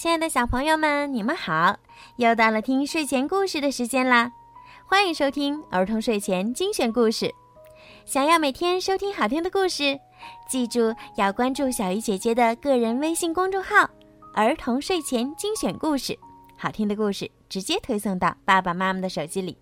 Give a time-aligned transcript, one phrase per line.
[0.00, 1.76] 亲爱的小朋友们，你们好！
[2.16, 4.32] 又到了听睡前故事的时间啦，
[4.86, 7.34] 欢迎收听儿童睡前精选故事。
[8.06, 10.00] 想要每天收听好听的故事，
[10.48, 13.90] 记住要关注小鱼姐姐的个人微信公众号
[14.32, 16.18] “儿童睡前精选故事”，
[16.56, 19.54] 好听的故事直接推送到爸爸妈妈的手机里。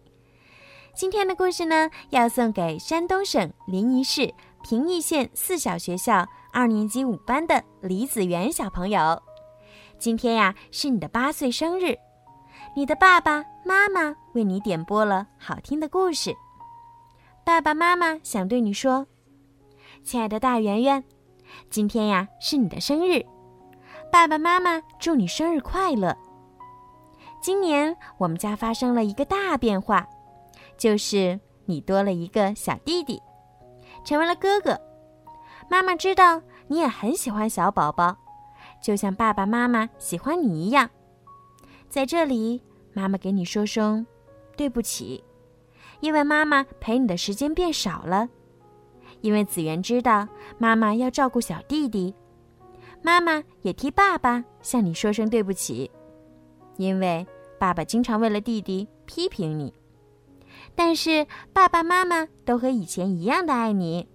[0.94, 4.32] 今天的故事呢，要送给山东省临沂市
[4.62, 9.20] 平邑县四小学校二年级五班的李子源小朋友。
[9.98, 11.98] 今天呀，是你的八岁生日，
[12.76, 16.32] 你的爸爸妈妈为你点播了好听的故事。
[17.44, 19.04] 爸爸妈妈想对你说，
[20.04, 21.02] 亲爱的大圆圆，
[21.68, 23.26] 今天呀是你的生日，
[24.12, 26.16] 爸爸妈妈祝你生日快乐。
[27.42, 30.06] 今年我们家发生了一个大变化，
[30.76, 33.20] 就是你多了一个小弟弟，
[34.04, 34.80] 成为了哥哥。
[35.68, 38.16] 妈妈知道你也很喜欢小宝宝。
[38.82, 40.88] 就像爸爸妈妈喜欢你一样，
[41.88, 42.62] 在这里，
[42.92, 44.06] 妈妈给你说声
[44.56, 45.22] 对不起，
[46.00, 48.28] 因为妈妈陪你的时间变少了。
[49.20, 52.14] 因为子源知道妈妈要照顾小弟弟，
[53.02, 55.90] 妈妈也替爸爸向你说声对不起，
[56.76, 57.26] 因为
[57.58, 59.74] 爸爸经常为了弟弟批评你。
[60.76, 64.06] 但是爸爸妈妈都和以前一样的爱你。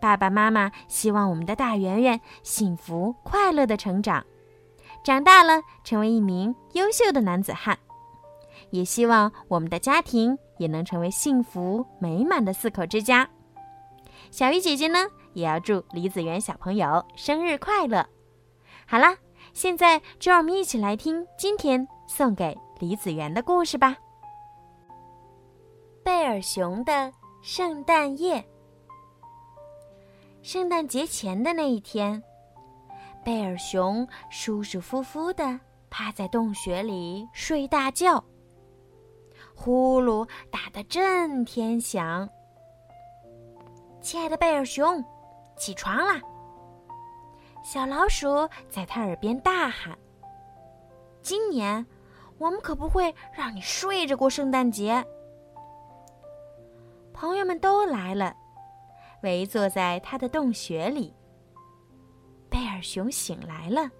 [0.00, 4.24] 爸爸妈妈希望我们的大圆圆幸福快乐的成长，
[5.02, 7.78] 长大了成为一名优秀的男子汉，
[8.70, 13.28] 也希望我们的家庭也能成为幸福美满的四口之家。
[14.30, 18.06] 小鱼姐姐呢，也要祝李子源小朋友生日快乐。
[18.86, 19.16] 好啦，
[19.52, 23.96] 现在就让我们一起来听今天送给李子源的故事吧。
[26.02, 28.44] 贝尔熊的圣诞夜。
[30.44, 32.22] 圣诞节前的那一天，
[33.24, 38.22] 贝尔熊舒舒服服地趴在洞穴里睡大觉，
[39.54, 42.28] 呼噜打得震天响。
[44.02, 45.02] 亲爱的贝尔熊，
[45.56, 46.20] 起床啦！
[47.64, 49.98] 小老鼠在他耳边大喊
[51.24, 51.86] ：“今年
[52.36, 55.02] 我们可不会让你睡着过圣诞节。”
[57.14, 58.36] 朋友们都来了。
[59.24, 61.12] 围坐在他的洞穴里。
[62.48, 63.90] 贝尔熊醒来了，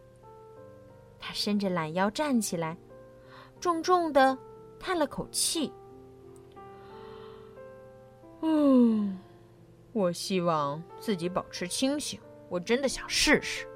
[1.18, 2.76] 他伸着懒腰站起来，
[3.58, 4.38] 重重的
[4.78, 5.72] 叹了口气
[8.42, 9.18] ：“嗯，
[9.92, 13.66] 我希望自己保持清醒，我真的想试试。”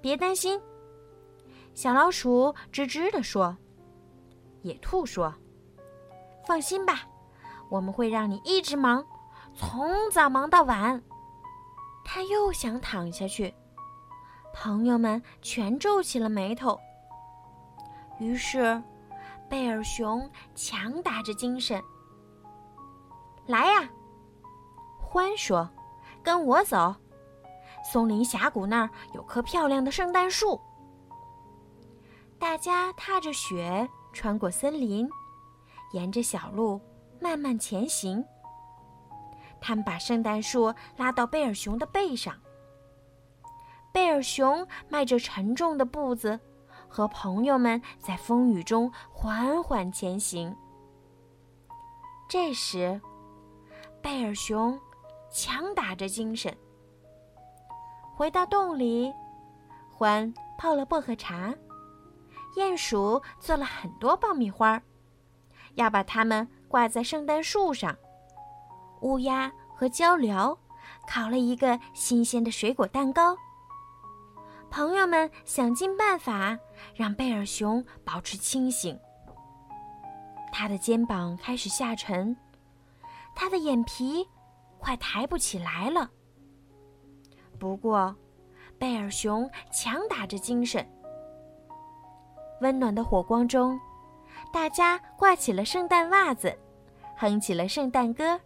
[0.00, 0.60] 别担心，
[1.74, 3.56] 小老鼠吱吱地说。
[4.62, 5.34] 野兔说
[6.46, 7.02] ：“放心吧，
[7.68, 9.04] 我们会让你一直忙。”
[9.54, 11.00] 从早忙到晚，
[12.04, 13.52] 他又想躺下去。
[14.54, 16.78] 朋友们全皱起了眉头。
[18.18, 18.80] 于是，
[19.48, 21.82] 贝尔熊强打着精神
[23.46, 23.88] ：“来呀！”
[25.00, 25.68] 欢说
[26.22, 26.94] ：“跟我走，
[27.90, 30.60] 松林峡谷那儿有棵漂亮的圣诞树。”
[32.38, 35.08] 大家踏着雪，穿过森林，
[35.92, 36.80] 沿着小路
[37.20, 38.24] 慢慢前行。
[39.62, 42.34] 他们把圣诞树拉到贝尔熊的背上。
[43.92, 46.38] 贝尔熊迈着沉重的步子，
[46.88, 50.54] 和朋友们在风雨中缓缓前行。
[52.28, 53.00] 这时，
[54.02, 54.78] 贝尔熊
[55.30, 56.54] 强打着精神，
[58.16, 59.12] 回到洞里，
[59.90, 61.54] 欢泡了薄荷茶，
[62.56, 64.82] 鼹鼠做了很多爆米花，
[65.74, 67.94] 要把它们挂在圣诞树上。
[69.02, 70.56] 乌鸦和鹪鹩
[71.06, 73.36] 烤了一个新鲜的水果蛋糕。
[74.70, 76.58] 朋友们想尽办法
[76.94, 78.98] 让贝尔熊保持清醒。
[80.50, 82.34] 他的肩膀开始下沉，
[83.34, 84.26] 他的眼皮
[84.78, 86.10] 快抬不起来了。
[87.58, 88.14] 不过，
[88.78, 90.86] 贝尔熊强打着精神。
[92.60, 93.78] 温暖的火光中，
[94.52, 96.56] 大家挂起了圣诞袜子，
[97.16, 98.40] 哼起了圣诞歌。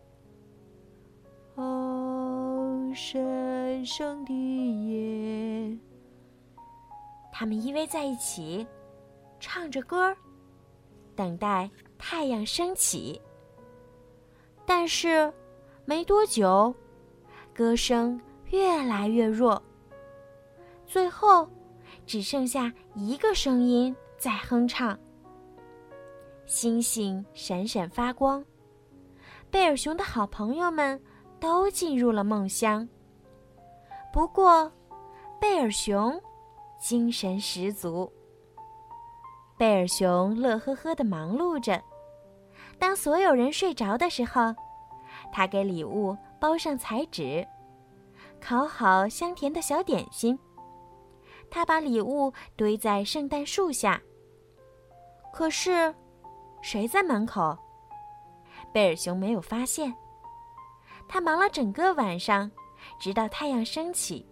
[1.56, 5.78] 哦，神圣的夜。
[7.32, 8.66] 他们依偎在一起，
[9.40, 10.14] 唱着歌，
[11.14, 13.20] 等待太阳升起。
[14.66, 15.32] 但是，
[15.86, 16.74] 没多久，
[17.54, 18.20] 歌声
[18.50, 19.62] 越来越弱，
[20.86, 21.48] 最后
[22.04, 24.98] 只剩下一个声音在哼唱。
[26.44, 28.44] 星星闪闪发光，
[29.50, 31.00] 贝尔熊的好朋友们。
[31.40, 32.88] 都进入了梦乡。
[34.12, 34.70] 不过，
[35.40, 36.20] 贝尔熊
[36.78, 38.10] 精神十足。
[39.58, 41.82] 贝尔熊乐呵呵地忙碌着。
[42.78, 44.54] 当所有人睡着的时候，
[45.32, 47.46] 他给礼物包上彩纸，
[48.40, 50.38] 烤好香甜的小点心。
[51.50, 54.00] 他把礼物堆在圣诞树下。
[55.32, 55.94] 可是，
[56.60, 57.56] 谁在门口？
[58.72, 59.94] 贝尔熊没有发现。
[61.08, 62.50] 他忙了整个晚上，
[63.00, 64.26] 直到太阳升起。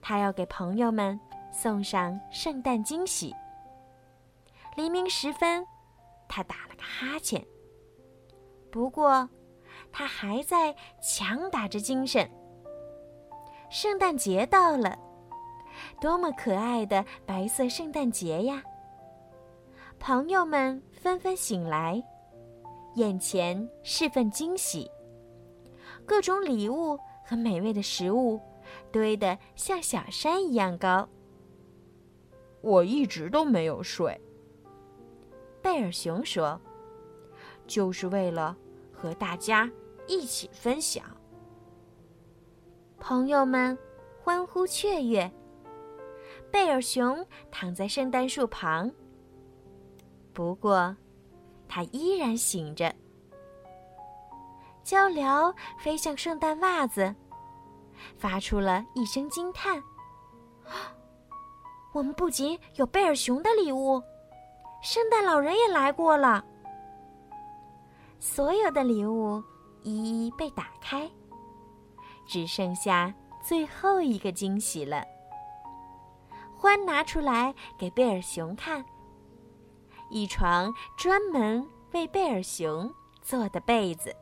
[0.00, 1.18] 他要给朋友们
[1.52, 3.34] 送上圣诞惊喜。
[4.76, 5.66] 黎明时分，
[6.28, 7.44] 他打了个哈欠。
[8.70, 9.28] 不过，
[9.92, 12.30] 他还在强打着精神。
[13.68, 14.98] 圣诞节到了，
[16.00, 18.62] 多么可爱的白色圣诞节呀！
[19.98, 22.02] 朋友们纷纷醒来，
[22.94, 24.90] 眼前是份惊喜。
[26.10, 28.40] 各种礼物和美味的食物
[28.90, 31.08] 堆得像小山一样高。
[32.62, 34.20] 我一直都没有睡，
[35.62, 36.60] 贝尔熊说，
[37.64, 38.56] 就是为了
[38.92, 39.70] 和大家
[40.08, 41.04] 一起分享。
[42.98, 43.78] 朋友们
[44.20, 45.30] 欢呼雀跃。
[46.50, 48.90] 贝尔熊躺在圣诞树旁，
[50.32, 50.96] 不过
[51.68, 52.92] 他依然醒着。
[54.82, 57.14] 鹪鹩飞向圣诞袜子，
[58.18, 59.82] 发出了一声惊叹
[61.92, 64.02] ：“我们不仅有贝尔熊的礼物，
[64.82, 66.44] 圣诞老人也来过了。”
[68.18, 69.42] 所有的礼物
[69.82, 71.10] 一一被打开，
[72.26, 75.02] 只剩下最后一个惊喜了。
[76.56, 78.84] 欢拿出来给贝尔熊看，
[80.10, 82.92] 一床专门为贝尔熊
[83.22, 84.14] 做的被子。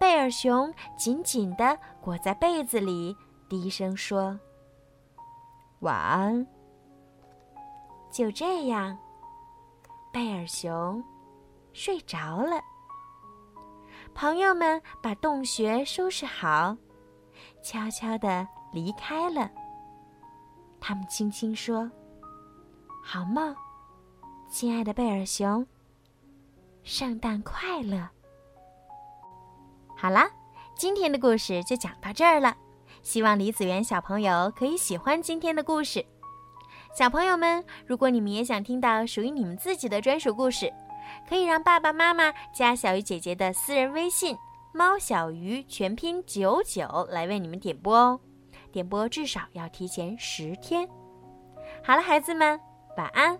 [0.00, 3.14] 贝尔熊紧紧地裹在被子里，
[3.50, 4.40] 低声说
[5.80, 6.46] ：“晚安。”
[8.10, 8.98] 就这样，
[10.10, 11.04] 贝尔熊
[11.74, 12.58] 睡着了。
[14.14, 16.74] 朋友们把洞穴收拾好，
[17.62, 19.50] 悄悄地离开了。
[20.80, 21.88] 他们轻轻说
[23.04, 23.54] ：“好梦，
[24.48, 25.66] 亲爱的贝尔熊，
[26.84, 28.08] 圣诞快乐。”
[30.00, 30.30] 好啦，
[30.74, 32.56] 今天的故事就讲到这儿了。
[33.02, 36.02] 希望李子园小朋友可以喜欢今天的故事。
[36.96, 40.72] 小朋友们，如果你们也想听到属于你们自己的专属故事，
[41.28, 44.34] 可以让爸爸妈妈加小鱼姐姐的私人微信
[44.72, 48.18] “猫小鱼”全拼九九来为你们点播哦。
[48.72, 50.88] 点播至少要提前十天。
[51.84, 52.58] 好了，孩子们，
[52.96, 53.38] 晚安。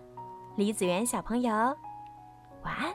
[0.57, 1.51] 李子园小朋友，
[2.61, 2.93] 晚安。